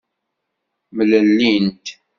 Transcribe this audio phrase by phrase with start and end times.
[0.95, 1.85] Mlellint.